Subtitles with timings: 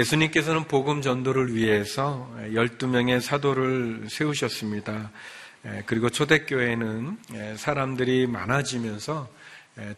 [0.00, 5.10] 예수님께서는 복음 전도를 위해서 12명의 사도를 세우셨습니다.
[5.84, 7.18] 그리고 초대교회는
[7.56, 9.28] 사람들이 많아지면서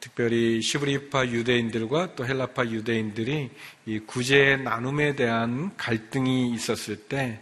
[0.00, 3.50] 특별히 시브리파 유대인들과 또 헬라파 유대인들이
[3.86, 7.40] 이 구제의 나눔에 대한 갈등이 있었을 때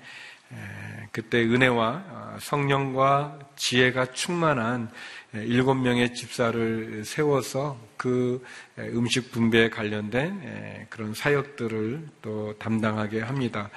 [1.12, 4.91] 그때 은혜와 어, 성령과 지혜가 충만한
[5.34, 8.45] 일곱 명의 집사를 세워서 그
[8.79, 13.70] 음식 분배에 관련된 그런 사역들을 또 담당하게 합니다.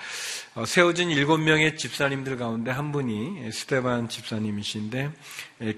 [0.55, 5.11] 어, 세워진 일곱 명의 집사님들 가운데 한 분이 스테반 집사님이신데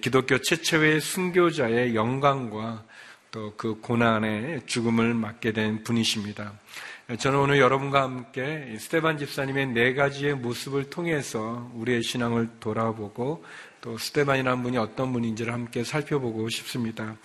[0.01, 2.83] 기독교 최초의 순교자의 영광과
[3.35, 6.53] 또 그 고난의 죽음을 맞게 된 분이십니다.
[7.19, 13.45] 저는 오늘 여러분과 함께 스테반 집사님의 네 가지의 모습을 통해서 우리의 신앙을 돌아보고
[13.79, 17.15] 또 스테반이라는 분이 어떤 분인지를 함께 살펴보고 싶습니다.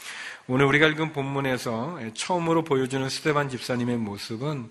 [0.49, 4.69] 오늘 우리가 읽은 본문에서 처음으로 보여주는 스테반 집사님의 모습은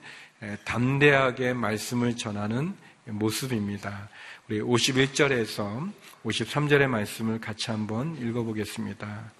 [0.66, 4.10] 담대하게 말씀을 전하는 모습입니다.
[4.48, 5.92] 우리 51절에서
[6.24, 9.32] 53절의 말씀을 같이 한번 읽어보겠습니다.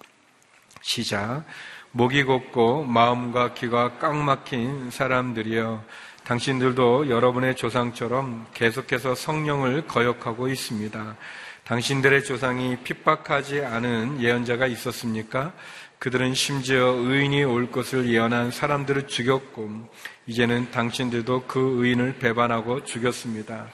[0.82, 1.44] 시작.
[1.92, 5.82] 목이 곱고 마음과 귀가 꽉 막힌 사람들이여
[6.22, 11.16] 당신들도 여러분의 조상처럼 계속해서 성령을 거역하고 있습니다.
[11.64, 15.52] 당신들의 조상이 핍박하지 않은 예언자가 있었습니까?
[15.98, 19.88] 그들은 심지어 의인이 올 것을 예언한 사람들을 죽였고
[20.26, 23.66] 이제는 당신들도 그 의인을 배반하고 죽였습니다.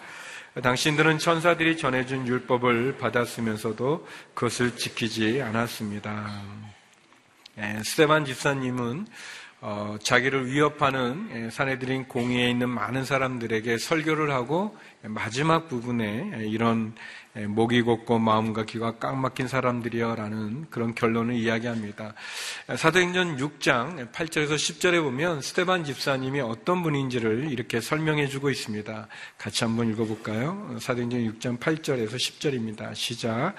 [0.63, 6.76] 당신들은 천사들이 전해준 율법을 받았으면서도 그것을 지키지 않았습니다.
[7.59, 9.07] 예, 스테반 집사님은
[9.63, 16.95] 어, 자기를 위협하는 예, 사내들인 공의에 있는 많은 사람들에게 설교를 하고 마지막 부분에 이런
[17.37, 22.13] 예, 목이 곱고 마음과 귀가 꽉 막힌 사람들이여라는 그런 결론을 이야기합니다.
[22.77, 29.09] 사도행전 6장 8절에서 10절에 보면 스테반 집사님이 어떤 분인지를 이렇게 설명해 주고 있습니다.
[29.39, 30.77] 같이 한번 읽어볼까요?
[30.79, 32.95] 사도행전 6장 8절에서 10절입니다.
[32.95, 33.55] 시작.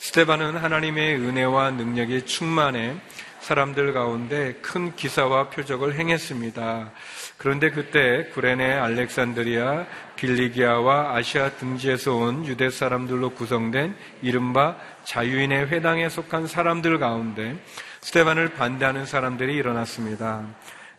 [0.00, 2.96] 스테반은 하나님의 은혜와 능력이 충만해
[3.42, 6.92] 사람들 가운데 큰 기사와 표적을 행했습니다.
[7.38, 16.46] 그런데 그때 구레네 알렉산드리아, 빌리기아와 아시아 등지에서 온 유대 사람들로 구성된 이른바 자유인의 회당에 속한
[16.46, 17.56] 사람들 가운데
[18.02, 20.46] 스테반을 반대하는 사람들이 일어났습니다.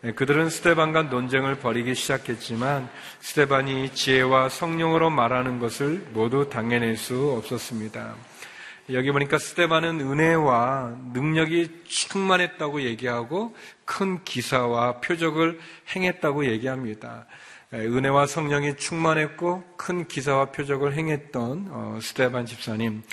[0.01, 2.89] 네, 그들은 스테반과 논쟁을 벌이기 시작했지만
[3.21, 8.32] 스테반이 지혜와 성령으로 말하는 것을 모두 당해낼 수 없었습니다.
[8.89, 13.55] 여기 보니까 스테반은 은혜와 능력이 충만했다고 얘기하고
[13.85, 15.57] 큰 기사와 표적을
[15.95, 17.25] 행했다고 얘기합니다.
[17.73, 23.03] 예, 은혜와 성령이 충만했고 큰 기사와 표적을 행했던 어, 스테반 집사님.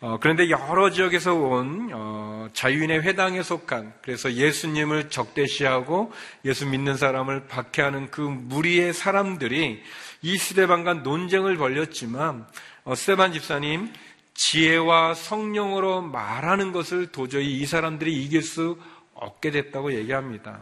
[0.00, 6.12] 어, 그런데 여러 지역에서 온 어, 자유인의 회당에 속한 그래서 예수님을 적대시하고
[6.44, 9.80] 예수 믿는 사람을 박해하는 그 무리의 사람들이
[10.22, 12.46] 이 스테반과 논쟁을 벌였지만
[12.94, 13.90] 스테반 집사님
[14.40, 18.78] 지혜와 성령으로 말하는 것을 도저히 이 사람들이 이길 수
[19.12, 20.60] 없게 됐다고 얘기합니다.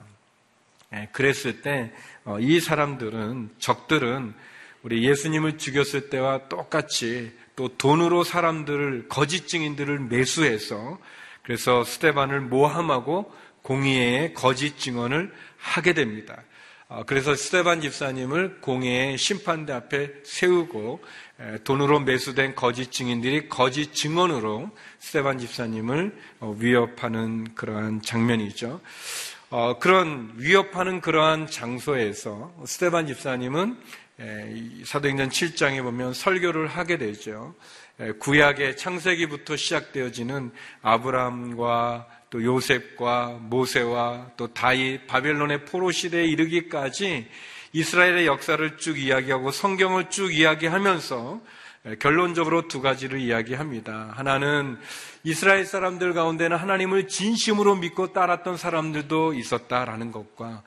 [0.92, 1.88] 예, 그랬을 때이
[2.24, 4.34] 어, 사람들은 적들은
[4.82, 10.98] 우리 예수님을 죽였을 때와 똑같이 또 돈으로 사람들을 거짓 증인들을 매수해서
[11.44, 16.42] 그래서 스테반을 모함하고 공의의 거짓 증언을 하게 됩니다.
[16.88, 21.00] 어, 그래서 스테반 집사님을 공의의 심판대 앞에 세우고
[21.62, 28.80] 돈으로 매수된 거짓 증인들이 거짓 증언으로 스테반 집사님을 어, 위협하는 그러한 장면이죠.
[29.50, 33.76] 어, 그런 위협하는 그러한 장소에서 스테반 집사님은
[34.84, 37.54] 사도행전 7장에 보면 설교를 하게 되죠.
[38.18, 40.50] 구약의 창세기부터 시작되어지는
[40.82, 47.28] 아브라함과 또 요셉과 모세와 또 다윗 바벨론의 포로 시대에 이르기까지
[47.72, 51.40] 이스라엘의 역사를 쭉 이야기하고 성경을 쭉 이야기하면서
[52.00, 54.12] 결론적으로 두 가지를 이야기합니다.
[54.14, 54.78] 하나는
[55.22, 60.62] 이스라엘 사람들 가운데는 하나님을 진심으로 믿고 따랐던 사람들도 있었다라는 것과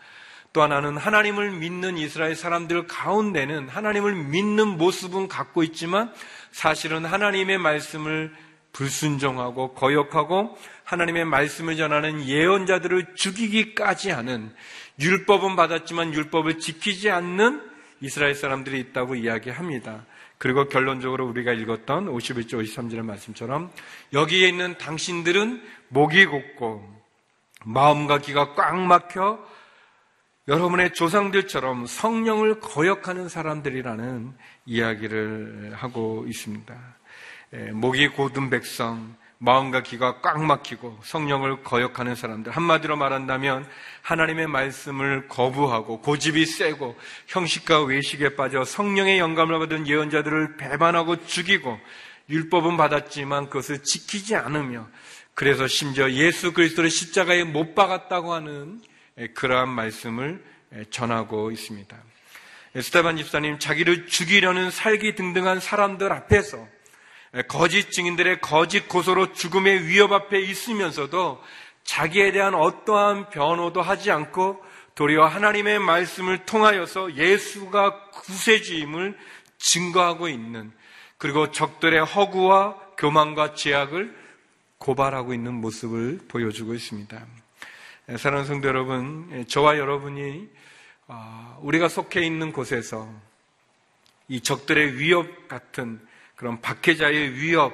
[0.53, 6.13] 또 하나는 하나님을 믿는 이스라엘 사람들 가운데는 하나님을 믿는 모습은 갖고 있지만
[6.51, 8.33] 사실은 하나님의 말씀을
[8.73, 14.53] 불순종하고 거역하고 하나님의 말씀을 전하는 예언자들을 죽이기까지 하는
[14.99, 17.61] 율법은 받았지만 율법을 지키지 않는
[18.01, 20.05] 이스라엘 사람들이 있다고 이야기합니다.
[20.37, 23.71] 그리고 결론적으로 우리가 읽었던 51절 53절의 말씀처럼
[24.11, 27.01] 여기에 있는 당신들은 목이 곱고
[27.63, 29.39] 마음과 귀가 꽉 막혀
[30.47, 34.33] 여러분의 조상들처럼 성령을 거역하는 사람들이라는
[34.65, 36.75] 이야기를 하고 있습니다.
[37.73, 42.51] 목이 고든 백성, 마음과 귀가 꽉 막히고 성령을 거역하는 사람들.
[42.51, 43.67] 한마디로 말한다면
[44.03, 46.95] 하나님의 말씀을 거부하고 고집이 세고
[47.25, 51.79] 형식과 외식에 빠져 성령의 영감을 받은 예언자들을 배반하고 죽이고
[52.29, 54.87] 율법은 받았지만 그것을 지키지 않으며
[55.33, 58.79] 그래서 심지어 예수 그리스도를 십자가에 못 박았다고 하는
[59.33, 60.45] 그러한 말씀을
[60.91, 61.97] 전하고 있습니다.
[62.79, 66.67] 스테반 집사님 자기를 죽이려는 살기 등등한 사람들 앞에서
[67.47, 71.41] 거짓 증인들의 거짓 고소로 죽음의 위협 앞에 있으면서도
[71.83, 74.63] 자기에 대한 어떠한 변호도 하지 않고
[74.95, 79.17] 도리어 하나님의 말씀을 통하여서 예수가 구세주임을
[79.57, 80.71] 증거하고 있는
[81.17, 84.15] 그리고 적들의 허구와 교만과 제약을
[84.77, 87.25] 고발하고 있는 모습을 보여주고 있습니다.
[88.17, 90.49] 사랑하는 성도 여러분, 저와 여러분이
[91.07, 93.07] 아, 우리가 속해 있는 곳에서
[94.27, 95.99] 이 적들의 위협 같은
[96.41, 97.71] 그런 박해자의 위협,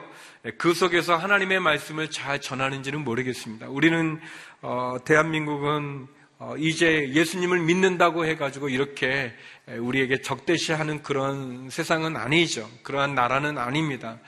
[0.58, 3.70] 그 속에서 하나님의 말씀을 잘 전하는지는 모르겠습니다.
[3.70, 4.20] 우리는
[4.62, 9.34] 어, 대한민국은 어, 이제 예수님을 믿는다고 해가지고 이렇게
[9.70, 12.70] 우리에게 적대시하는 그런 세상은 아니죠.
[12.84, 14.20] 그러한 나라는 아닙니다.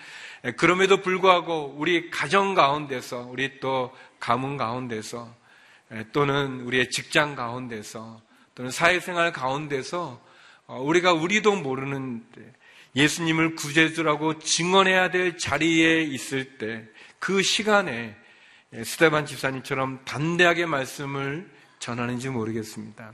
[0.56, 5.36] 그럼에도 불구하고 우리 가정 가운데서, 우리 또 가문 가운데서,
[6.14, 8.22] 또는 우리의 직장 가운데서,
[8.56, 10.22] 또는 사회생활 가운데서
[10.68, 12.24] 어, 우리가 우리도 모르는
[12.96, 16.88] 예수님을 구제주라고 증언해야 될 자리에 있을 때
[17.20, 18.16] 그 시간에
[18.84, 21.50] 스테반 집사님처럼 담대하게 말씀을
[21.80, 23.14] 전하는지 모르겠습니다.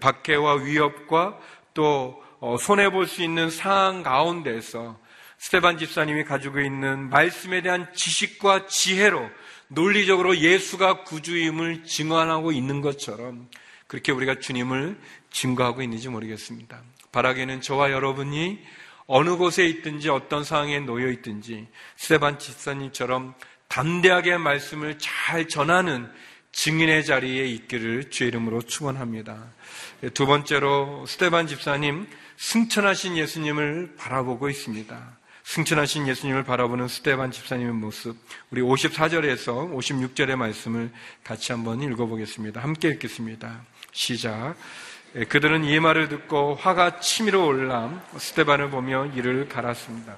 [0.00, 1.38] 박해와 위협과
[1.74, 4.98] 또 어, 손해볼 수 있는 상황 가운데서
[5.38, 9.28] 스테반 집사님이 가지고 있는 말씀에 대한 지식과 지혜로
[9.68, 13.48] 논리적으로 예수가 구주임을 증언하고 있는 것처럼
[13.86, 14.98] 그렇게 우리가 주님을
[15.30, 16.82] 증거하고 있는지 모르겠습니다.
[17.12, 18.58] 바라기는 저와 여러분이
[19.12, 21.66] 어느 곳에 있든지 어떤 상황에 놓여 있든지
[21.96, 23.34] 스테반 집사님처럼
[23.66, 26.08] 담대하게 말씀을 잘 전하는
[26.52, 29.50] 증인의 자리에 있기를 주의 이름으로 축원합니다.
[30.14, 35.18] 두 번째로 스테반 집사님 승천하신 예수님을 바라보고 있습니다.
[35.42, 38.16] 승천하신 예수님을 바라보는 스테반 집사님의 모습
[38.52, 40.92] 우리 54절에서 56절의 말씀을
[41.24, 42.62] 같이 한번 읽어보겠습니다.
[42.62, 43.64] 함께 읽겠습니다.
[43.90, 44.54] 시작.
[45.16, 50.14] 예, 그들은 이 말을 듣고 화가 치밀어 올라 스테반을 보며 이를 갈았습니다.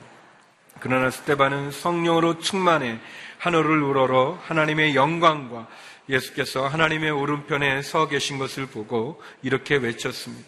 [0.81, 2.99] 그러나 스테반은 성령으로 충만해
[3.39, 5.67] 하늘을 우러러 하나님의 영광과
[6.11, 10.47] 예수께서 하나님의 오른편에 서 계신 것을 보고 이렇게 외쳤습니다.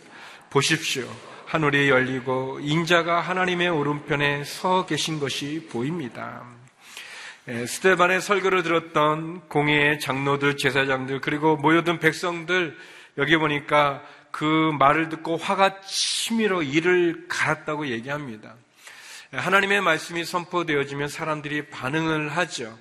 [0.50, 1.08] 보십시오.
[1.46, 6.42] 하늘이 열리고 인자가 하나님의 오른편에 서 계신 것이 보입니다.
[7.48, 12.76] 예, 스테반의 설교를 들었던 공예의 장로들, 제사장들, 그리고 모여든 백성들,
[13.16, 14.02] 여기 보니까
[14.34, 18.56] 그 말을 듣고 화가 치밀어 이를 갈았다고 얘기합니다.
[19.30, 22.76] 하나님의 말씀이 선포되어지면 사람들이 반응을 하죠.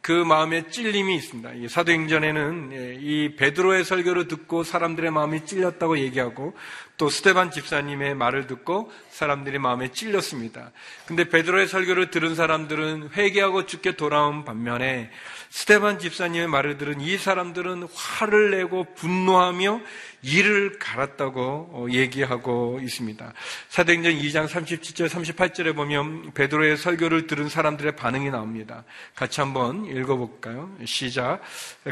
[0.00, 1.68] 그 마음에 찔림이 있습니다.
[1.68, 6.52] 사도행전에는 예, 이 베드로의 설교를 듣고 사람들의 마음이 찔렸다고 얘기하고
[6.96, 10.70] 또 스테반 집사님의 말을 듣고 사람들이 마음에 찔렸습니다.
[11.06, 15.10] 근데 베드로의 설교를 들은 사람들은 회개하고 죽게 돌아온 반면에
[15.50, 19.80] 스테반 집사님의 말을 들은 이 사람들은 화를 내고 분노하며
[20.22, 23.32] 이를 갈았다고 어, 얘기하고 있습니다.
[23.68, 28.84] 사도행전 2장 37절 38절에 보면 베드로의 설교를 들은 사람들의 반응이 나옵니다.
[29.14, 30.74] 같이 한번 읽어볼까요?
[30.86, 31.40] 시작.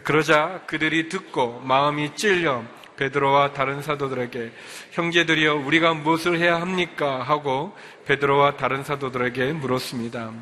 [0.04, 2.64] 그러자 그들이 듣고 마음이 찔려
[3.02, 4.52] 베드로와 다른 사도들에게
[4.92, 7.20] 형제들이여 우리가 무엇을 해야 합니까?
[7.22, 10.32] 하고 베드로와 다른 사도들에게 물었습니다.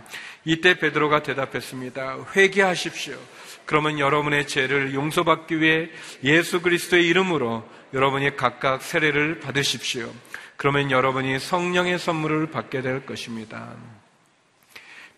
[0.44, 2.26] 이때 베드로가 대답했습니다.
[2.36, 3.16] 회개하십시오.
[3.64, 5.88] 그러면 여러분의 죄를 용서받기 위해
[6.22, 10.12] 예수 그리스도의 이름으로 여러분이 각각 세례를 받으십시오.
[10.56, 13.70] 그러면 여러분이 성령의 선물을 받게 될 것입니다.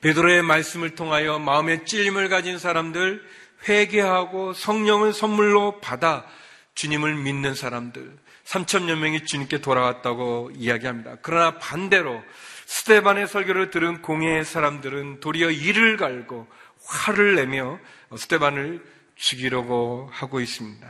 [0.01, 3.21] 베드로의 말씀을 통하여 마음의 찔림을 가진 사람들
[3.69, 6.25] 회개하고 성령을 선물로 받아
[6.75, 11.17] 주님을 믿는 사람들 3천여 명이 주님께 돌아왔다고 이야기합니다.
[11.23, 12.23] 그러나 반대로
[12.67, 16.49] 스테반의 설교를 들은 공예의 사람들은 도리어 이를 갈고
[16.85, 17.79] 화를 내며
[18.17, 20.87] 스테반을 죽이려고 하고 있습니다.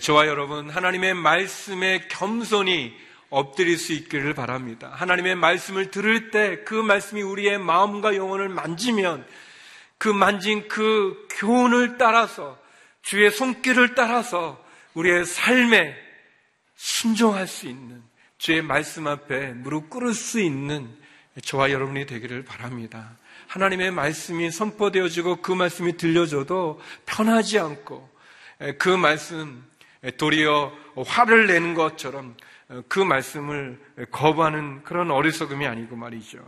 [0.00, 2.94] 저와 여러분, 하나님의 말씀에 겸손히
[3.30, 4.90] 엎드릴 수 있기를 바랍니다.
[4.94, 9.26] 하나님의 말씀을 들을 때 그 말씀이 우리의 마음과 영혼을 만지면
[9.98, 12.58] 그 만진 그 교훈을 따라서
[13.02, 14.62] 주의 손길을 따라서
[14.98, 15.96] 우리의 삶에
[16.74, 18.02] 순종할 수 있는
[18.36, 20.88] 주의 말씀 앞에 무릎 꿇을 수 있는
[21.44, 23.16] 저와 여러분이 되기를 바랍니다.
[23.46, 28.10] 하나님의 말씀이 선포되어지고 그 말씀이 들려줘도 편하지 않고
[28.78, 29.64] 그 말씀
[30.16, 30.72] 도리어
[31.06, 32.36] 화를 내는 것처럼
[32.88, 36.38] 그 말씀을 거부하는 그런 어리석음이 아니고 말이죠.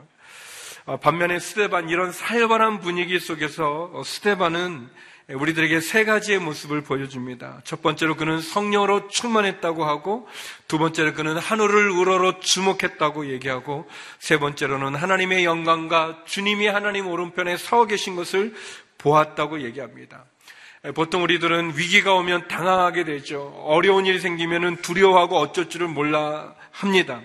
[0.87, 4.89] 어, 반면에 스테반 이런 살벌한 분위기 속에서 어, 스테반은
[5.35, 7.61] 우리들에게 세 가지의 모습을 보여줍니다.
[7.65, 10.27] 첫 번째로 그는 성령으로 충만했다고 하고,
[10.67, 17.87] 두 번째로 그는 하늘을 우러러 주목했다고 얘기하고, 세 번째로는 하나님의 영광과 주님이 하나님 오른편에 서
[17.87, 18.55] 계신 것을
[18.99, 20.25] 보았다고 얘기합니다.
[20.95, 23.63] 보통 우리들은 위기가 오면 당황하게 되죠.
[23.67, 27.21] 어려운 일이 생기면 두려워하고 어쩔 줄을 몰라 합니다.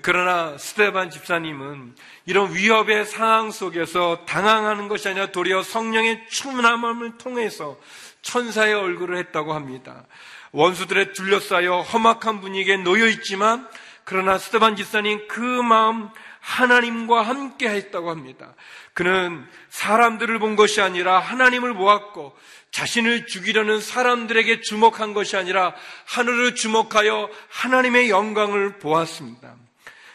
[0.00, 1.94] 그러나 스테반 집사님은
[2.24, 7.78] 이런 위협의 상황 속에서 당황하는 것이 아니라 도리어 성령의 충만함을 통해서
[8.22, 10.06] 천사의 얼굴을 했다고 합니다.
[10.52, 13.68] 원수들에 둘러싸여 험악한 분위기에 놓여 있지만
[14.04, 16.08] 그러나 스테반 집사님 그 마음
[16.40, 18.54] 하나님과 함께 했다고 합니다.
[18.94, 22.36] 그는 사람들을 본 것이 아니라 하나님을 보았고
[22.70, 25.74] 자신을 죽이려는 사람들에게 주목한 것이 아니라
[26.06, 29.54] 하늘을 주목하여 하나님의 영광을 보았습니다.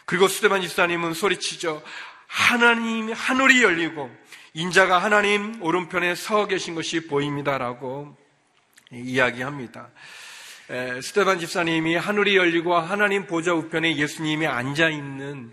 [0.08, 1.82] 그리고 스테반 집사님은 소리치죠.
[2.26, 4.10] 하나님, 하늘이 열리고
[4.54, 8.16] 인자가 하나님 오른편에 서 계신 것이 보입니다라고
[8.90, 9.90] 이야기합니다.
[10.70, 15.52] 에, 스테반 집사님이 하늘이 열리고 하나님 보좌 우편에 예수님이 앉아 있는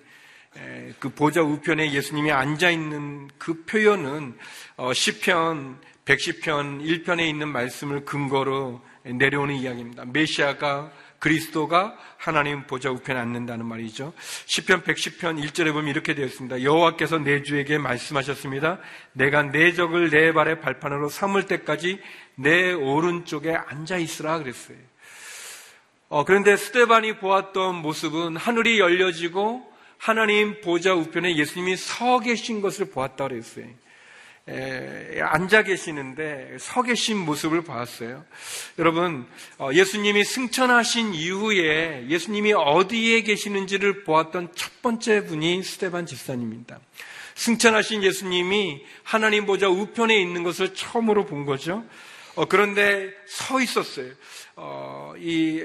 [1.00, 4.38] 그 보좌 우편에 예수님이 앉아 있는 그 표현은
[4.78, 10.06] 어, 시편 110편 1편에 있는 말씀을 근거로 내려오는 이야기입니다.
[10.06, 10.94] 메시아가
[11.26, 14.14] 그리스도가 하나님 보좌 우편에 앉는다는 말이죠.
[14.46, 16.62] 시편 110편 1절에 보면 이렇게 되어 있습니다.
[16.62, 18.78] 여호와께서 내 주에게 말씀하셨습니다.
[19.14, 22.00] 내가 내 적을 내 발의 발판으로 삼을 때까지
[22.36, 24.78] 내 오른쪽에 앉아 있으라 그랬어요.
[26.10, 29.66] 어, 그런데 스테반이 보았던 모습은 하늘이 열려지고
[29.98, 33.66] 하나님 보좌 우편에 예수님이 서 계신 것을 보았다 그랬어요.
[34.48, 38.24] 에, 앉아 계시는데 서 계신 모습을 봤어요.
[38.78, 39.26] 여러분,
[39.58, 46.80] 어, 예수님이 승천하신 이후에 예수님이 어디에 계시는지를 보았던 첫 번째 분이 스테반 집사님입니다.
[47.34, 51.84] 승천하신 예수님이 하나님 보좌 우편에 있는 것을 처음으로 본 거죠.
[52.36, 54.12] 어, 그런데 서 있었어요.
[54.58, 55.60] 어, 이,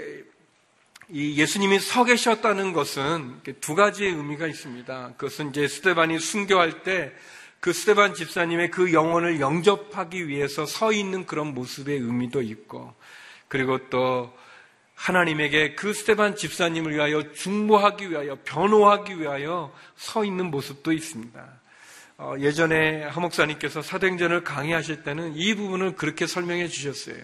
[1.11, 5.15] 이 예수님이 서 계셨다는 것은 두 가지의 의미가 있습니다.
[5.19, 7.13] 그것은 이제 스테반이 순교할 때
[7.61, 12.95] 그 스테반 집사님의 그 영혼을 영접하기 위해서 서 있는 그런 모습의 의미도 있고,
[13.49, 14.35] 그리고 또
[14.95, 21.61] 하나님에게 그 스테반 집사님을 위하여 중보하기 위하여, 변호하기 위하여 서 있는 모습도 있습니다.
[22.17, 27.17] 어, 예전에 하목사님께서 사도행전을 강의하실 때는 이 부분을 그렇게 설명해 주셨어요.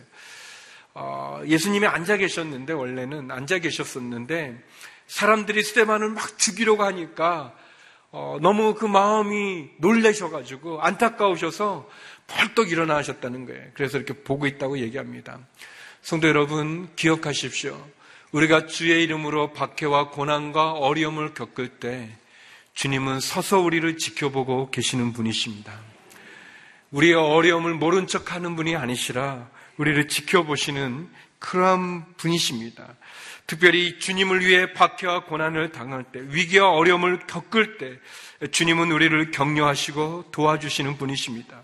[0.95, 4.63] 어, 예수님이 앉아 계셨는데, 원래는 앉아 계셨었는데,
[5.07, 7.55] 사람들이 스테반을 막 죽이려고 하니까
[8.19, 11.87] 어, 너무 그 마음이 놀라셔가지고 안타까우셔서
[12.29, 13.63] 벌떡 일어나셨다는 거예요.
[13.75, 15.39] 그래서 이렇게 보고 있다고 얘기합니다.
[16.01, 17.79] 성도 여러분 기억하십시오.
[18.33, 22.09] 우리가 주의 이름으로 박해와 고난과 어려움을 겪을 때
[22.73, 25.79] 주님은 서서 우리를 지켜보고 계시는 분이십니다.
[26.93, 32.95] 우리의 어려움을 모른 척 하는 분이 아니시라 우리를 지켜보시는 그러한 분이십니다.
[33.47, 37.99] 특별히 주님을 위해 박해와 고난을 당할 때, 위기와 어려움을 겪을 때,
[38.51, 41.63] 주님은 우리를 격려하시고 도와주시는 분이십니다.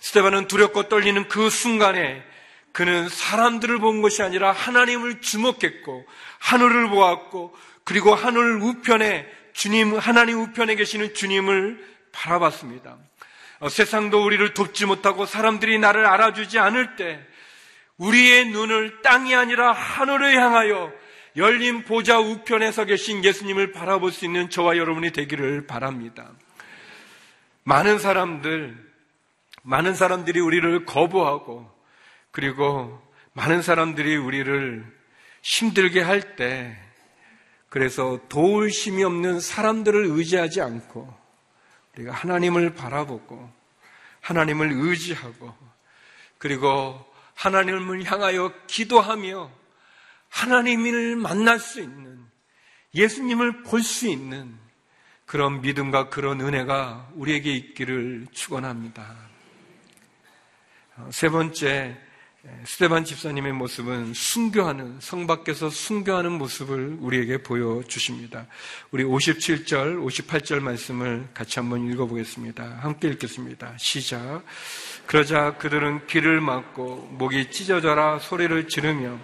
[0.00, 2.24] 스테반은 두렵고 떨리는 그 순간에
[2.72, 6.06] 그는 사람들을 본 것이 아니라 하나님을 주목했고,
[6.38, 12.96] 하늘을 보았고, 그리고 하늘 우편에 주님, 하나님 우편에 계시는 주님을 바라봤습니다.
[13.60, 17.20] 어, 세상도 우리를 돕지 못하고 사람들이 나를 알아주지 않을 때,
[17.96, 20.92] 우리의 눈을 땅이 아니라 하늘을 향하여
[21.38, 26.32] 열린 보좌 우편에 서 계신 예수님을 바라볼 수 있는 저와 여러분이 되기를 바랍니다.
[27.62, 28.76] 많은 사람들,
[29.62, 31.70] 많은 사람들이 우리를 거부하고,
[32.32, 33.00] 그리고
[33.34, 34.84] 많은 사람들이 우리를
[35.42, 36.76] 힘들게 할 때,
[37.68, 41.16] 그래서 도울 힘이 없는 사람들을 의지하지 않고,
[41.94, 43.48] 우리가 하나님을 바라보고,
[44.22, 45.54] 하나님을 의지하고,
[46.38, 47.04] 그리고
[47.34, 49.57] 하나님을 향하여 기도하며
[50.28, 52.18] 하나님을 만날 수 있는
[52.94, 54.56] 예수님을 볼 수 있는
[55.26, 59.14] 그런 믿음과 그런 은혜가 우리에게 있기를 축원합니다.
[60.96, 61.98] 어, 세 번째
[62.64, 68.46] 스테반 집사님의 모습은 순교하는 성 밖에서 순교하는 모습을 우리에게 보여 주십니다.
[68.90, 72.78] 우리 57절, 58절 말씀을 같이 한번 읽어 보겠습니다.
[72.80, 73.74] 함께 읽겠습니다.
[73.76, 74.44] 시작.
[75.06, 79.18] 그러자 그들은 귀를 막고 목이 찢어져라 소리를 지르며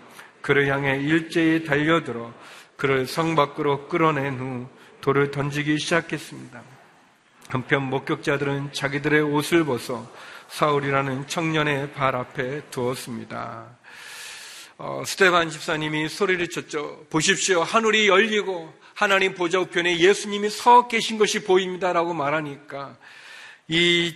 [0.45, 2.31] 그를 향해 일제히 달려들어
[2.77, 4.69] 그를 성 밖으로 끌어낸 후
[5.01, 6.63] 돌을 던지기 시작했습니다.
[7.49, 10.07] 한편 목격자들은 자기들의 옷을 벗어
[10.49, 13.79] 사울이라는 청년의 발 앞에 두었습니다.
[14.77, 17.07] 어, 스테반 집사님이 소리를 쳤죠.
[17.09, 17.63] 보십시오.
[17.63, 22.99] 하늘이 열리고 하나님 보좌 우편에 예수님이 서 계신 것이 보입니다라고 말하니까
[23.69, 24.15] 이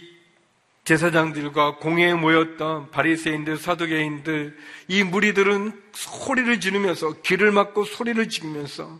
[0.88, 8.98] 제사장들과 공회에 모였던 바리새인들, 사두개인들, 이 무리들은 소리를 지르면서 귀를 막고 소리를 지르면서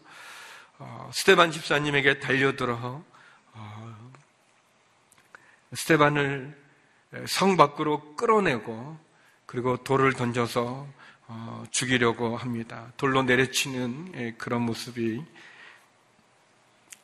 [0.78, 3.02] 어, 스테반 집사님에게 달려들어
[3.54, 4.11] 어,
[5.73, 6.54] 스테반을
[7.26, 8.99] 성 밖으로 끌어내고
[9.47, 10.87] 그리고 돌을 던져서
[11.28, 12.92] 어, 죽이려고 합니다.
[12.99, 15.25] 돌로 내려치는 예, 그런 모습이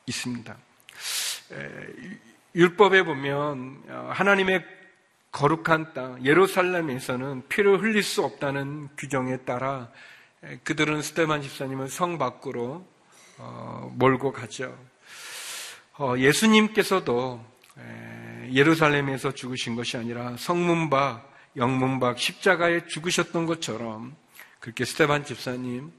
[0.04, 0.54] 있습니다.
[2.54, 4.64] 율법에 보면 어, 하나님의
[5.34, 9.90] 거룩한 땅 예루살렘에서는 피를 흘릴 수 없다는 규정에 따라
[10.62, 12.86] 그들은 스테반 집사님을 성 밖으로
[13.38, 14.78] 어, 몰고 가죠.
[15.98, 17.44] 어, 예수님께서도
[18.52, 24.14] 예루살렘에서 죽으신 것이 아니라 성문 밖, 영문 밖 십자가에 죽으셨던 것처럼
[24.60, 25.90] 그렇게 스테반 집사님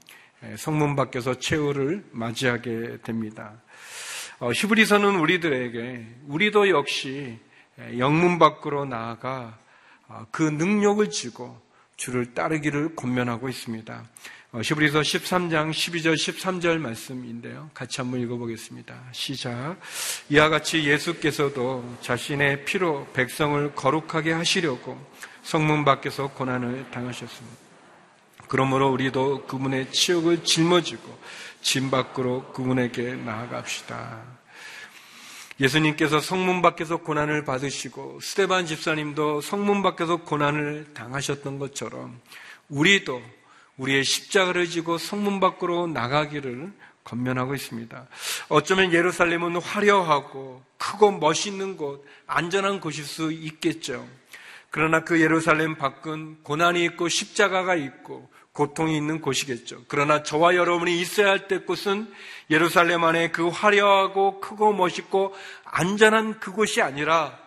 [0.56, 3.60] 성문 밖에서 최후를 맞이하게 됩니다.
[4.38, 7.38] 어, 히브리서는 우리들에게 우리도 역시
[7.98, 9.58] 영문 밖으로 나아가
[10.08, 11.60] 어, 그 능력을 지고
[11.96, 14.04] 주를 따르기를 권면하고 있습니다.
[14.52, 17.70] 어, 히브리서 13장 12절 13절 말씀인데요.
[17.74, 18.94] 같이 한번 읽어보겠습니다.
[19.12, 19.76] 시작.
[20.28, 24.98] 이와 같이 예수께서도 자신의 피로 백성을 거룩하게 하시려고
[25.42, 27.56] 성문 밖에서 고난을 당하셨습니다.
[28.48, 31.18] 그러므로 우리도 그분의 치욕을 짊어지고
[31.60, 34.35] 진 밖으로 그분에게 나아갑시다.
[35.58, 42.20] 예수님께서 성문 밖에서 고난을 받으시고 스테반 집사님도 성문 밖에서 고난을 당하셨던 것처럼
[42.68, 43.22] 우리도
[43.78, 46.72] 우리의 십자가를 지고 성문 밖으로 나가기를
[47.04, 48.06] 건면하고 있습니다.
[48.48, 54.06] 어쩌면 예루살렘은 화려하고 크고 멋있는 곳, 안전한 곳일 수 있겠죠.
[54.70, 59.82] 그러나 그 예루살렘 밖은 고난이 있고 십자가가 있고 고통이 있는 곳이겠죠.
[59.86, 62.10] 그러나 저와 여러분이 있어야 할 때 곳은
[62.50, 65.34] 예루살렘 안에 그 화려하고 크고 멋있고
[65.64, 67.38] 안전한 그곳이 아니라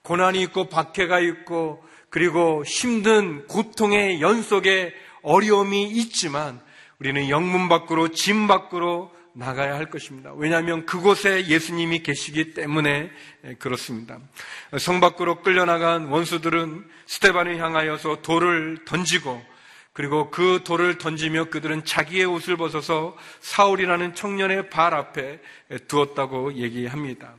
[0.00, 6.60] 고난이 있고 박해가 있고 그리고 힘든 고통의 연속에 어려움이 있지만
[7.00, 10.32] 우리는 영문 밖으로 짐 밖으로 나가야 할 것입니다.
[10.34, 13.10] 왜냐하면 그곳에 예수님이 계시기 때문에
[13.58, 14.18] 그렇습니다.
[14.78, 19.44] 성 밖으로 끌려나간 원수들은 스테반을 향하여서 돌을 던지고
[19.96, 25.40] 그리고 그 돌을 던지며 그들은 자기의 옷을 벗어서 사울이라는 청년의 발 앞에
[25.88, 27.32] 두었다고 얘기합니다.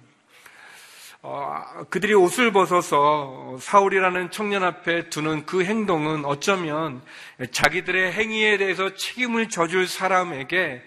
[1.22, 7.04] 어, 그들이 옷을 벗어서 사울이라는 청년 앞에 두는 그 행동은 어쩌면
[7.52, 10.82] 자기들의 행위에 대해서 책임을 져줄 사람에게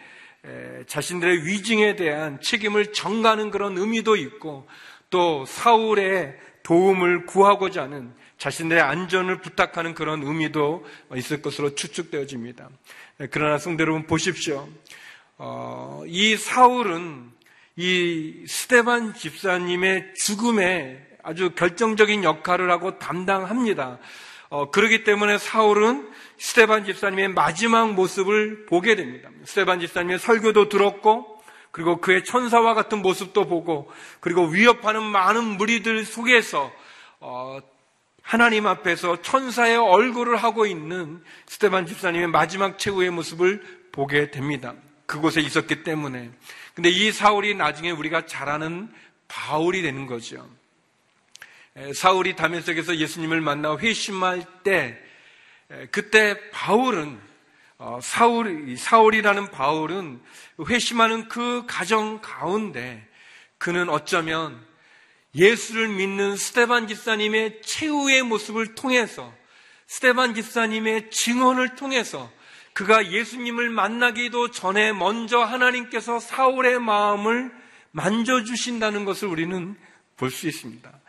[0.89, 4.67] 자신들의 위증에 대한 책임을 전가하는 그런 의미도 있고
[5.11, 12.71] 또 사울의 도움을 구하고자 하는 자신들의 안전을 부탁하는 그런 의미도 있을 것으로 추측되어집니다.
[13.31, 14.67] 그러나 성대 여러분 보십시오.
[15.37, 17.31] 어, 이 사울은
[17.77, 23.99] 이 스테반 집사님의 죽음에 아주 결정적인 역할을 하고 담당합니다.
[24.49, 29.31] 어, 그렇기 때문에 사울은 스테반 집사님의 마지막 모습을 보게 됩니다.
[29.45, 31.40] 스테반 집사님의 설교도 들었고,
[31.71, 36.73] 그리고 그의 천사와 같은 모습도 보고, 그리고 위협하는 많은 무리들 속에서
[37.21, 37.61] 어,
[38.23, 44.75] 하나님 앞에서 천사의 얼굴을 하고 있는 스테반 집사님의 마지막 최후의 모습을 보게 됩니다.
[45.07, 46.31] 그곳에 있었기 때문에.
[46.75, 48.89] 근데 이 사울이 나중에 우리가 잘 아는
[49.27, 50.49] 바울이 되는 거죠.
[51.95, 54.99] 사울이 다메섹에서 예수님을 만나 회심할 때
[55.91, 57.30] 그때 바울은 어,
[58.03, 60.21] 사울 사울이라는 바울은
[60.69, 63.07] 회심하는 그 가정 가운데
[63.59, 64.61] 그는 어쩌면
[65.35, 69.33] 예수를 믿는 스테반 기사님의 최후의 모습을 통해서
[69.87, 72.31] 스테반 기사님의 증언을 통해서
[72.73, 77.53] 그가 예수님을 만나기도 전에 먼저 하나님께서 사울의 마음을
[77.93, 79.77] 만져주신다는 것을 우리는
[80.17, 81.01] 볼 수 있습니다.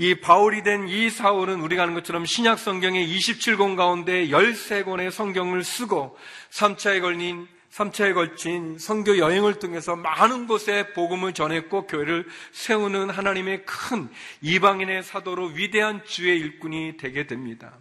[0.00, 6.16] 이 바울이 된 이 사울은 우리가 아는 것처럼 신약 성경의 27권 가운데 13권의 성경을 쓰고
[6.50, 14.08] 3차에 걸린 3차에 걸친 선교 여행을 통해서 많은 곳에 복음을 전했고 교회를 세우는 하나님의 큰
[14.40, 17.76] 이방인의 사도로 위대한 주의 일꾼이 되게 됩니다.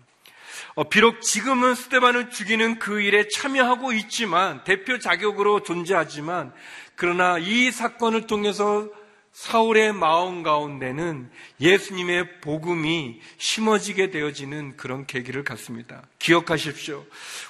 [0.76, 6.52] 어, 비록 지금은 스테반을 죽이는 그 일에 참여하고 있지만 대표 자격으로 존재하지만
[6.96, 8.90] 그러나 이 사건을 통해서
[9.32, 11.30] 사울의 마음 가운데는
[11.62, 16.04] 예수님의 복음이 심어지게 되어지는 그런 계기를 갖습니다.
[16.20, 17.06] 기억하십시오.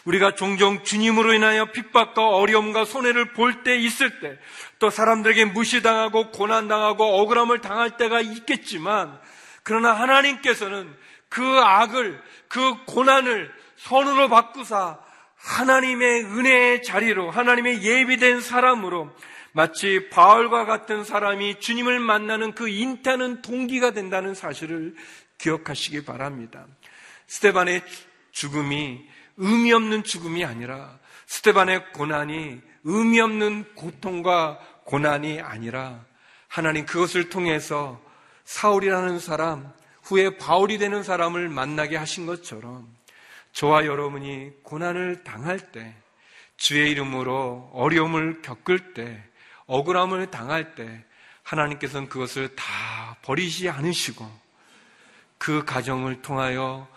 [0.06, 4.38] 우리가 종종 주님으로 인하여 핍박과 어려움과 손해를 볼 때 있을 때,
[4.78, 9.20] 또 사람들에게 무시당하고 고난당하고 억울함을 당할 때가 있겠지만,
[9.64, 10.94] 그러나 하나님께서는
[11.28, 15.00] 그 악을, 그 고난을 선으로 바꾸사
[15.36, 19.10] 하나님의 은혜의 자리로 하나님의 예비된 사람으로
[19.52, 24.96] 마치 바울과 같은 사람이 주님을 만나는 그 인타는 동기가 된다는 사실을
[25.38, 26.66] 기억하시기 바랍니다.
[27.28, 27.84] 스테반의
[28.32, 29.06] 죽음이
[29.38, 36.06] 의미 없는 죽음이 아니라 스테반의 고난이 의미 없는 고통과 고난이 아니라
[36.48, 38.02] 하나님 그것을 통해서
[38.46, 39.72] 사울이라는 사람,
[40.04, 42.88] 후에 바울이 되는 사람을 만나게 하신 것처럼
[43.52, 45.96] 저와 여러분이 고난을 당할 때,
[46.58, 49.24] 주의 이름으로 어려움을 겪을 때,
[49.70, 51.06] 억울함을 당할 때,
[51.44, 54.30] 하나님께서는 그것을 다 버리지 않으시고
[55.38, 56.88] 그 가정을 통하여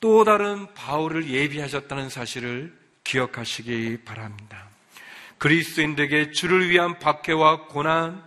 [0.00, 4.68] 또 다른 바울을 예비하셨다는 사실을 기억하시기 바랍니다.
[5.38, 8.22] 그리스도인들에게 주를 위한 박해와 고난,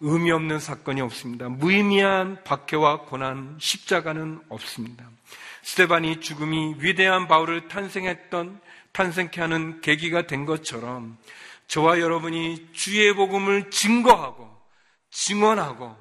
[0.00, 1.48] 의미 없는 사건이 없습니다.
[1.48, 5.08] 무의미한 박해와 고난, 십자가는 없습니다.
[5.62, 8.60] 스테반이 죽음이 위대한 바울을 탄생했던,
[8.92, 11.16] 탄생케 하는 계기가 된 것처럼
[11.68, 14.50] 저와 여러분이 주의 복음을 증거하고,
[15.10, 15.96] 증언하고,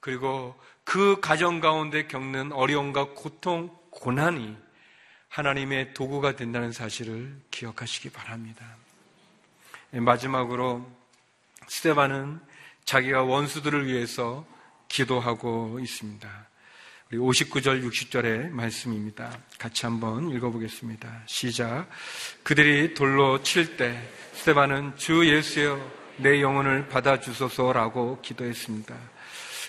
[0.00, 4.56] 그리고 그 가정 가운데 겪는 어려움과 고통, 고난이
[5.28, 8.64] 하나님의 도구가 된다는 사실을 기억하시기 바랍니다.
[9.94, 10.86] 예, 마지막으로
[11.66, 12.40] 스테반은
[12.84, 14.46] 자기가 원수들을 위해서
[14.88, 16.48] 기도하고 있습니다.
[17.08, 19.30] 우리 59절, 60절의 말씀입니다.
[19.60, 21.22] 같이 한번 읽어보겠습니다.
[21.26, 21.88] 시작.
[22.42, 23.96] 그들이 돌로 칠 때
[24.32, 25.78] 스테반은 주 예수여
[26.16, 28.96] 내 영혼을 받아 주소서라고 기도했습니다.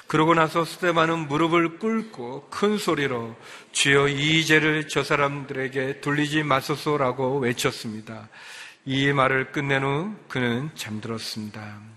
[0.08, 3.36] 그러고 나서 스테반은 무릎을 꿇고 큰 소리로
[3.72, 8.30] 주여 이 죄를 저 사람들에게 돌리지 마소서라고 외쳤습니다.
[8.84, 11.97] 이 말을 끝낸 후 그는 잠들었습니다.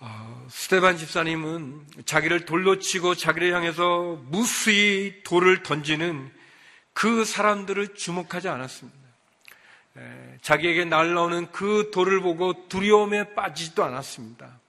[0.00, 6.30] 어, 스테반 집사님은 자기를 돌로 치고 자기를 향해서 무수히 돌을 던지는
[6.92, 8.98] 그 사람들을 주목하지 않았습니다.
[9.96, 14.60] 에, 자기에게 날라오는 그 돌을 보고 두려움에 빠지지도 않았습니다.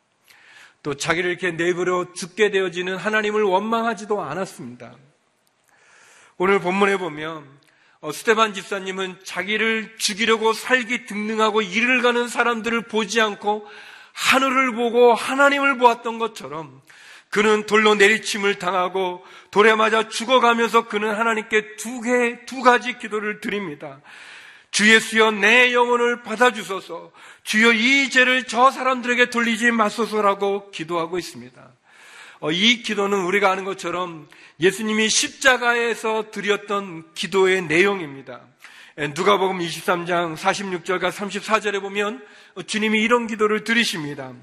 [0.82, 4.96] 또 자기를 이렇게 내버려 죽게 되어지는 하나님을 원망하지도 않았습니다.
[6.38, 7.48] 오늘 본문에 보면
[8.02, 13.68] 어, 스테반 집사님은 자기를 죽이려고 살기 등등하고 일을 가는 사람들을 보지 않고
[14.14, 16.82] 하늘을 보고 하나님을 보았던 것처럼
[17.30, 24.02] 그는 돌로 내리침을 당하고 돌에 맞아 죽어가면서 그는 하나님께 두 개, 두 가지 기도를 드립니다.
[24.72, 27.12] 주 예수여 내 영혼을 받아주소서
[27.44, 31.72] 주여 이 죄를 저 사람들에게 돌리지 마소서라고 기도하고 있습니다.
[32.42, 34.28] 어, 이 기도는 우리가 아는 것처럼
[34.60, 38.42] 예수님이 십자가에서 드렸던 기도의 내용입니다.
[39.08, 42.22] 누가복음 23장 46절과 34절에 보면
[42.68, 44.34] 주님이 이런 기도를 드리십니다.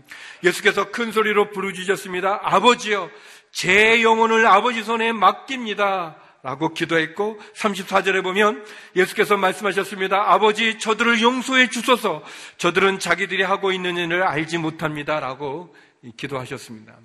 [0.42, 2.40] 예수께서 큰 소리로 부르짖었습니다.
[2.42, 3.10] 아버지여
[3.52, 6.16] 제 영혼을 아버지 손에 맡깁니다.
[6.42, 8.64] 라고 기도했고 34절에 보면
[8.94, 10.32] 예수께서 말씀하셨습니다.
[10.32, 12.22] 아버지 저들을 용서해 주소서
[12.56, 15.20] 저들은 자기들이 하고 있는 일을 알지 못합니다.
[15.20, 15.74] 라고
[16.16, 16.96] 기도하셨습니다.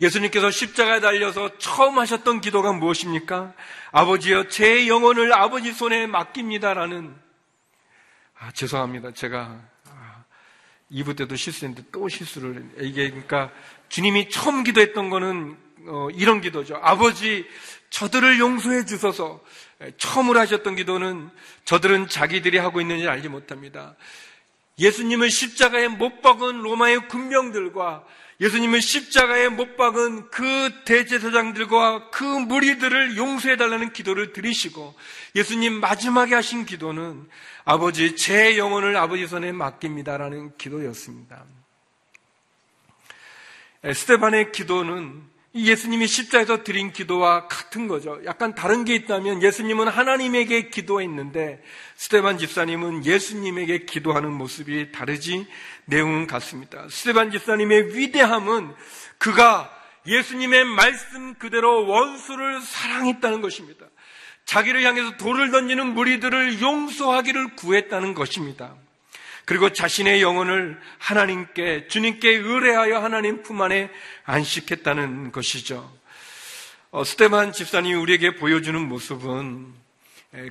[0.00, 3.52] 예수님께서 십자가에 달려서 처음 하셨던 기도가 무엇입니까?
[3.90, 7.14] 아버지여 제 영혼을 아버지 손에 맡깁니다라는
[8.38, 9.12] 아, 죄송합니다.
[9.12, 10.24] 제가 아,
[10.92, 13.50] 2부 때도 실수했는데 또 실수를 이게 그러니까
[13.88, 15.56] 주님이 처음 기도했던 거는
[15.88, 16.78] 어, 이런 기도죠.
[16.80, 17.46] 아버지
[17.90, 19.42] 저들을 용서해 주소서.
[19.96, 21.30] 처음으로 하셨던 기도는
[21.64, 23.96] 저들은 자기들이 하고 있는 일 알지 못합니다.
[24.78, 28.04] 예수님을 십자가에 못 박은 로마의 군병들과
[28.40, 34.94] 예수님은 십자가에 못 박은 그 대제사장들과 그 무리들을 용서해 달라는 기도를 드리시고
[35.34, 37.28] 예수님 마지막에 하신 기도는
[37.64, 41.44] 아버지 제 영혼을 아버지 손에 맡깁니다라는 기도였습니다.
[43.82, 45.22] 스테반의 기도는
[45.54, 48.20] 예수님이 십자에서 드린 기도와 같은 거죠.
[48.26, 51.62] 약간 다른 게 있다면 예수님은 하나님에게 기도했는데
[51.96, 55.46] 스테반 집사님은 예수님에게 기도하는 모습이 다르지
[55.86, 56.86] 내용은 같습니다.
[56.90, 58.74] 스테반 집사님의 위대함은
[59.16, 59.74] 그가
[60.06, 63.86] 예수님의 말씀 그대로 원수를 사랑했다는 것입니다.
[64.44, 68.76] 자기를 향해서 돌을 던지는 무리들을 용서하기를 구했다는 것입니다.
[69.48, 73.90] 그리고 자신의 영혼을 하나님께, 주님께 의뢰하여 하나님 품 안에
[74.24, 75.90] 안식했다는 것이죠.
[76.90, 79.72] 어, 스테반 집사님이 우리에게 보여주는 모습은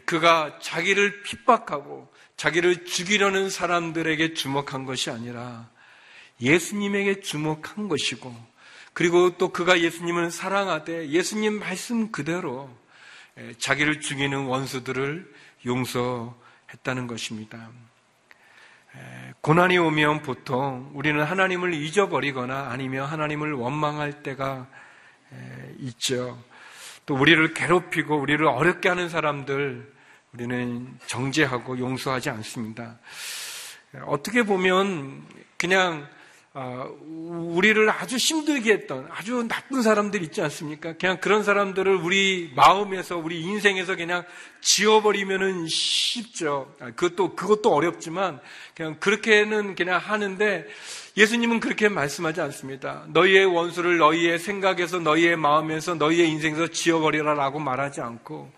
[0.05, 5.69] 그가 자기를 핍박하고 자기를 죽이려는 사람들에게 주목한 것이 아니라
[6.41, 8.35] 예수님에게 주목한 것이고
[8.93, 12.75] 그리고 또 그가 예수님을 사랑하되 예수님 말씀 그대로
[13.59, 15.31] 자기를 죽이는 원수들을
[15.67, 17.69] 용서했다는 것입니다.
[19.41, 24.67] 고난이 오면 보통 우리는 하나님을 잊어버리거나 아니면 하나님을 원망할 때가
[25.79, 26.37] 있죠.
[27.05, 29.93] 또 우리를 괴롭히고 우리를 어렵게 하는 사람들
[30.33, 32.99] 우리는 정죄하고 용서하지 않습니다.
[34.05, 35.25] 어떻게 보면
[35.57, 36.16] 그냥 아,
[36.57, 40.93] 우리를 아주 힘들게 했던 아주 나쁜 사람들 있지 않습니까?
[40.93, 44.23] 그냥 그런 사람들을 우리 마음에서 우리 인생에서 그냥
[44.61, 46.73] 지워버리면은 쉽죠.
[46.79, 48.39] 아, 그것도 그것도 어렵지만
[48.75, 50.65] 그냥 그렇게는 그냥 하는데
[51.15, 53.05] 예수님은 그렇게 말씀하지 않습니다.
[53.09, 58.51] 너희의 원수를 너희의 생각에서 너희의 마음에서 너희의 인생에서 지워버리라라고 말하지 않고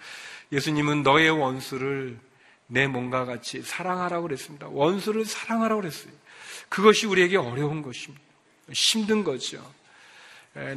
[0.52, 2.18] 예수님은 너의 원수를
[2.68, 4.68] 내 몸과 같이 사랑하라고 그랬습니다.
[4.70, 6.14] 원수를 사랑하라고 그랬어요.
[6.70, 8.24] 그것이 우리에게 어려운 것입니다.
[8.72, 9.62] 힘든 거죠.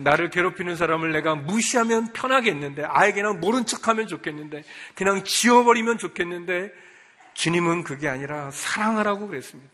[0.00, 6.72] 나를 괴롭히는 사람을 내가 무시하면 편하겠는데, 아예 그냥 모른 척 하면 좋겠는데, 그냥 지워버리면 좋겠는데,
[7.34, 9.70] 주님은 그게 아니라 사랑하라고 그랬습니다.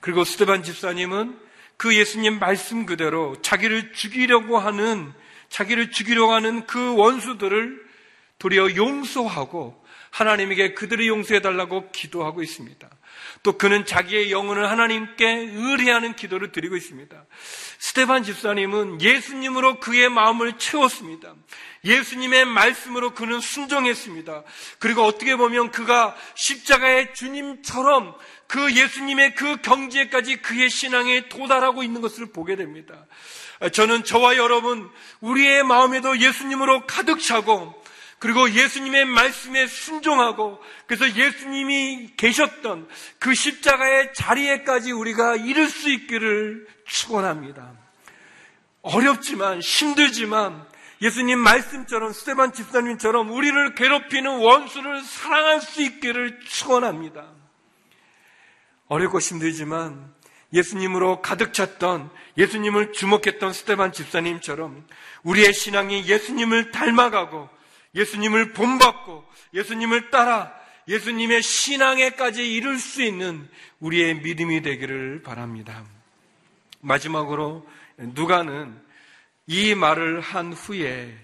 [0.00, 1.38] 그리고 스테반 집사님은
[1.76, 5.12] 그 예수님 말씀 그대로 자기를 죽이려고 하는,
[5.48, 7.90] 자기를 죽이려고 하는 그 원수들을
[8.38, 12.88] 도리어 용서하고 하나님에게 그들을 용서해달라고 기도하고 있습니다.
[13.42, 17.24] 또 그는 자기의 영혼을 하나님께 의뢰하는 기도를 드리고 있습니다.
[17.78, 21.34] 스테반 집사님은 예수님으로 그의 마음을 채웠습니다.
[21.82, 24.42] 예수님의 말씀으로 그는 순종했습니다.
[24.78, 28.14] 그리고 어떻게 보면 그가 십자가의 주님처럼
[28.46, 33.06] 그 예수님의 그 경지에까지 그의 신앙에 도달하고 있는 것을 보게 됩니다.
[33.72, 37.79] 저는 저와 여러분, 우리의 마음에도 예수님으로 가득 차고
[38.20, 42.86] 그리고 예수님의 말씀에 순종하고 그래서 예수님이 계셨던
[43.18, 47.72] 그 십자가의 자리에까지 우리가 이룰 수 있기를 축원합니다.
[48.82, 50.66] 어렵지만 힘들지만
[51.00, 57.26] 예수님 말씀처럼 스테반 집사님처럼 우리를 괴롭히는 원수를 사랑할 수 있기를 축원합니다.
[58.88, 60.12] 어렵고 힘들지만
[60.52, 64.86] 예수님으로 가득 찼던 예수님을 주목했던 스테반 집사님처럼
[65.22, 67.59] 우리의 신앙이 예수님을 닮아가고
[67.94, 69.24] 예수님을 본받고
[69.54, 70.54] 예수님을 따라
[70.88, 73.48] 예수님의 신앙에까지 이룰 수 있는
[73.80, 75.84] 우리의 믿음이 되기를 바랍니다.
[76.80, 78.80] 마지막으로 누가는
[79.46, 81.16] 이 말을 한 후에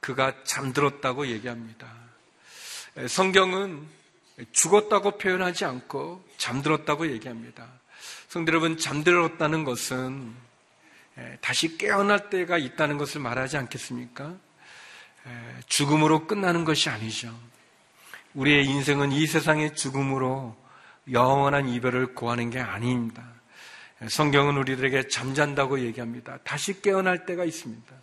[0.00, 1.88] 그가 잠들었다고 얘기합니다.
[3.08, 3.86] 성경은
[4.52, 7.68] 죽었다고 표현하지 않고 잠들었다고 얘기합니다.
[8.28, 10.34] 성도 여러분, 잠들었다는 것은
[11.40, 14.34] 다시 깨어날 때가 있다는 것을 말하지 않겠습니까?
[15.66, 17.32] 죽음으로 끝나는 것이 아니죠.
[18.34, 20.56] 우리의 인생은 이 세상의 죽음으로
[21.10, 23.24] 영원한 이별을 고하는 게 아닙니다.
[24.08, 26.38] 성경은 우리들에게 잠잔다고 얘기합니다.
[26.44, 27.94] 다시 깨어날 때가 있습니다.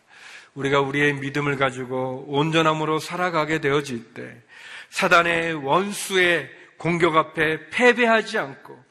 [0.54, 4.42] 우리가 우리의 믿음을 가지고 온전함으로 살아가게 되어질 때
[4.90, 8.84] 사단의 원수의 공격 앞에 패배하지 않고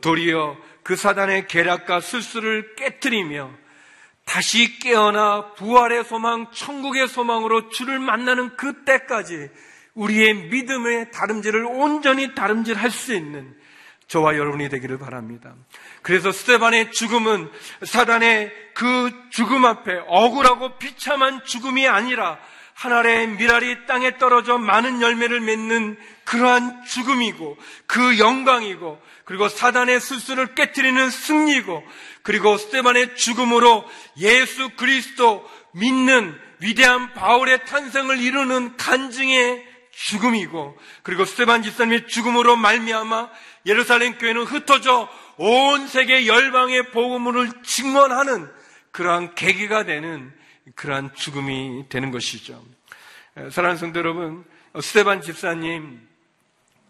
[0.00, 3.50] 도리어 그 사단의 계략과 술수를 깨뜨리며
[4.30, 9.50] 다시 깨어나 부활의 소망, 천국의 소망으로 주를 만나는 그때까지
[9.94, 13.52] 우리의 믿음의 다름질을 온전히 다름질할 수 있는
[14.06, 15.56] 저와 여러분이 되기를 바랍니다.
[16.02, 17.50] 그래서 스테반의 죽음은
[17.82, 22.38] 사단의 그 죽음 앞에 억울하고 비참한 죽음이 아니라
[22.80, 31.10] 하늘의 미랄이 땅에 떨어져 많은 열매를 맺는 그러한 죽음이고 그 영광이고 그리고 사단의 술수를 깨뜨리는
[31.10, 31.84] 승리고
[32.22, 33.84] 그리고 스테반의 죽음으로
[34.16, 39.62] 예수 그리스도 믿는 위대한 바울의 탄생을 이루는 간증의
[39.92, 43.28] 죽음이고 그리고 스테반 집사님의 죽음으로 말미암아
[43.66, 48.50] 예루살렘 교회는 흩어져 온 세계 열방의 복음을 증언하는
[48.90, 50.39] 그러한 계기가 되는
[50.74, 52.62] 그러한 죽음이 되는 것이죠.
[53.50, 54.44] 사랑하는 성도 여러분,
[54.80, 56.00] 스테반 집사님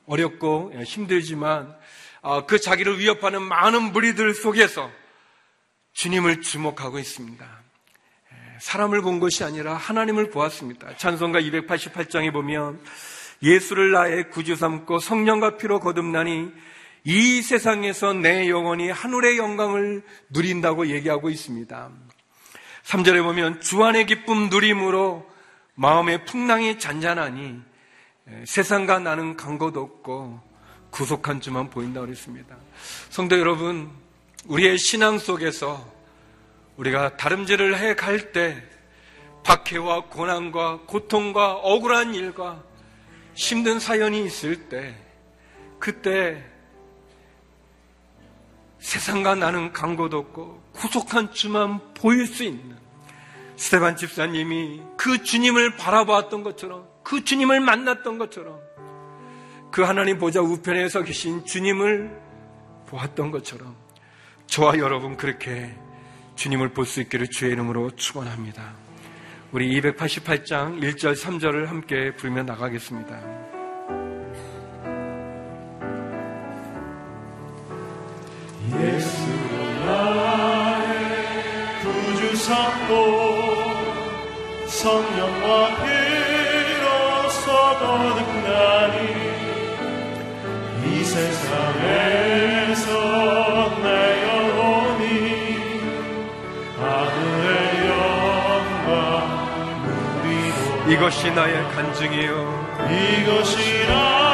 [0.06, 1.76] 어렵고 힘들지만
[2.22, 4.90] 어, 그 자기를 위협하는 많은 무리들 속에서
[5.94, 7.60] 주님을 주목하고 있습니다.
[8.60, 10.96] 사람을 본 것이 아니라 하나님을 보았습니다.
[10.96, 12.78] 찬송가 288장에 보면
[13.42, 16.52] 예수를 나의 구주 삼고 성령과 피로 거듭나니
[17.04, 21.90] 이 세상에서 내 영혼이 하늘의 영광을 누린다고 얘기하고 있습니다.
[22.90, 25.24] 3절에 보면 주 안의 기쁨 누림으로
[25.76, 27.60] 마음의 풍랑이 잔잔하니
[28.44, 30.40] 세상과 나는 간 것 없고
[30.90, 32.56] 구속한 주만 보인다고 그랬습니다.
[33.08, 33.88] 성도 여러분,
[34.46, 35.86] 우리의 신앙 속에서
[36.78, 38.60] 우리가 다름질을 해 갈 때
[39.44, 42.60] 박해와 고난과 고통과 억울한 일과
[43.34, 44.96] 힘든 사연이 있을 때
[45.78, 46.44] 그때
[48.80, 52.76] 세상과 나는 간곳 없고 구속한 주만 보일 수 있는
[53.56, 58.58] 스테반 집사님이 그 주님을 바라보았던 것처럼 그 주님을 만났던 것처럼
[59.70, 62.10] 그 하나님 보좌 우편에 서 계신 주님을
[62.88, 63.76] 보았던 것처럼
[64.46, 65.72] 저와 여러분 그렇게
[66.36, 68.72] 주님을 볼 수 있기를 주의 이름으로 축원합니다.
[69.52, 73.49] 우리 288장 1절 3절을 함께 부르며 나가겠습니다.
[78.78, 80.90] 예수는 나의
[81.82, 82.92] 구주 삼고
[84.66, 87.46] 성령과 피로써
[87.78, 88.96] 거듭나니
[90.84, 92.88] 이 세상에서
[93.82, 93.86] 내
[94.28, 95.04] 영혼이
[96.78, 97.50] 하늘의
[97.90, 98.90] 영광
[100.22, 102.32] 누리로 이것이 나의 간증이요.
[102.88, 103.54] 이것이
[103.88, 104.29] 나의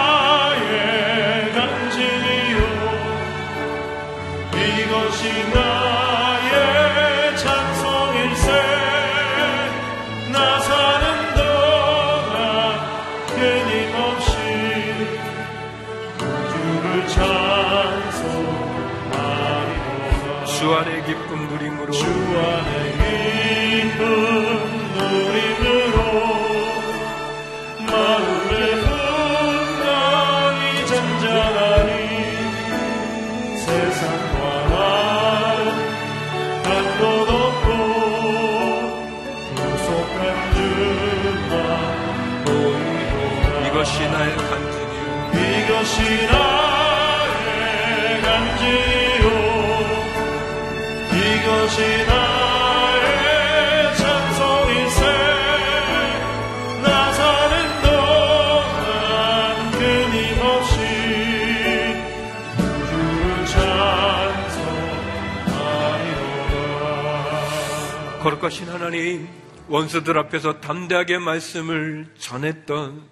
[68.27, 69.29] 거룩하신 하나님
[69.69, 73.05] 원수들 앞에서 담대하게 말씀을 전했던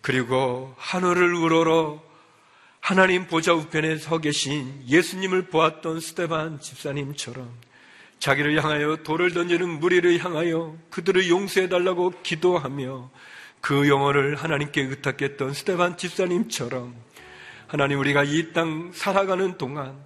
[0.00, 2.00] 그리고 하늘을 우러러
[2.78, 7.50] 하나님 보좌 우편에 서 계신 예수님을 보았던 스테반 집사님처럼
[8.20, 13.10] 자기를 향하여 돌을 던지는 무리를 향하여 그들을 용서해 달라고 기도하며
[13.60, 16.94] 그 영혼을 하나님께 의탁했던 스테반 집사님처럼
[17.66, 19.98] 하나님 우리가 이 땅 살아가는 동안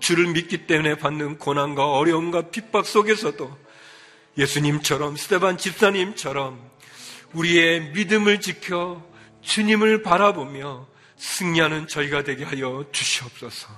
[0.00, 3.69] 주를 믿기 때문에 받는 고난과 어려움과 핍박 속에서도
[4.38, 6.58] 예수님처럼 스테반 집사님처럼
[7.32, 9.02] 우리의 믿음을 지켜
[9.42, 13.68] 주님을 바라보며 승리하는 저희가 되게 하여 주시옵소서.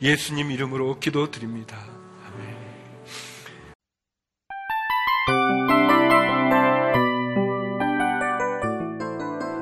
[0.00, 1.78] 예수님 이름으로 기도드립니다.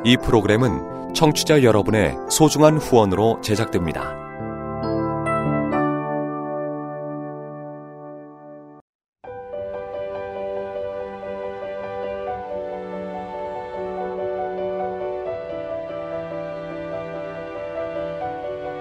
[0.03, 4.29] 이 프로그램은 청취자 여러분의 소중한 후원으로 제작됩니다.